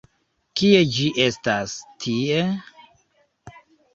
Kie 0.61 0.79
ĝi 0.95 1.09
estas... 1.25 1.75
tie! 2.05 2.39